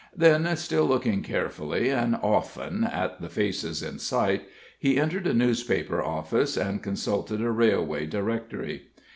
[0.17, 4.45] Then, still looking carefully and often at the faces in sight,
[4.79, 8.85] he entered a newspaper office and consulted a railway directory.